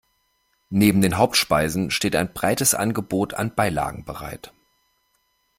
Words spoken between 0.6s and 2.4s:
Neben den Hauptspeisen steht ein